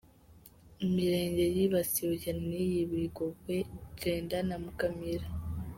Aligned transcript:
Imirenge 0.85 1.43
yibasiwe 1.55 2.13
cyane 2.21 2.41
ni 2.49 2.59
iya 2.65 2.83
Bigogwe, 2.91 3.55
Jenda 3.99 4.37
na 4.47 4.55
Mukamira. 4.63 5.27